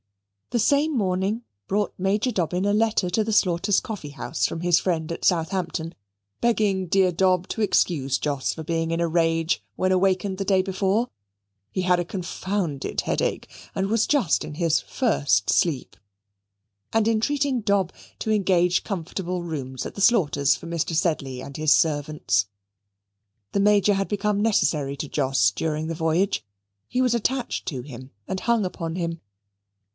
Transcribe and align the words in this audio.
The 0.49 0.57
same 0.59 0.97
morning 0.97 1.43
brought 1.67 1.93
Major 1.97 2.31
Dobbin 2.31 2.65
a 2.65 2.73
letter 2.73 3.09
to 3.11 3.23
the 3.23 3.31
Slaughters' 3.31 3.79
Coffee 3.79 4.09
house 4.09 4.47
from 4.47 4.61
his 4.61 4.79
friend 4.79 5.09
at 5.11 5.23
Southampton, 5.23 5.93
begging 6.41 6.87
dear 6.87 7.11
Dob 7.11 7.47
to 7.49 7.61
excuse 7.61 8.17
Jos 8.17 8.51
for 8.51 8.63
being 8.63 8.91
in 8.91 8.99
a 8.99 9.07
rage 9.07 9.61
when 9.75 9.91
awakened 9.91 10.39
the 10.39 10.43
day 10.43 10.61
before 10.61 11.07
(he 11.71 11.83
had 11.83 11.99
a 11.99 12.03
confounded 12.03 13.01
headache, 13.01 13.47
and 13.75 13.87
was 13.89 14.07
just 14.07 14.43
in 14.43 14.55
his 14.55 14.81
first 14.81 15.49
sleep), 15.51 15.95
and 16.91 17.07
entreating 17.07 17.61
Dob 17.61 17.93
to 18.19 18.31
engage 18.31 18.83
comfortable 18.83 19.43
rooms 19.43 19.85
at 19.85 19.93
the 19.95 20.01
Slaughters' 20.01 20.55
for 20.57 20.65
Mr. 20.65 20.93
Sedley 20.95 21.41
and 21.41 21.55
his 21.55 21.71
servants. 21.71 22.47
The 23.53 23.61
Major 23.61 23.93
had 23.93 24.09
become 24.09 24.41
necessary 24.41 24.97
to 24.97 25.07
Jos 25.07 25.51
during 25.51 25.87
the 25.87 25.95
voyage. 25.95 26.43
He 26.87 27.01
was 27.03 27.13
attached 27.13 27.67
to 27.67 27.83
him, 27.83 28.09
and 28.27 28.41
hung 28.41 28.65
upon 28.65 28.95
him. 28.95 29.21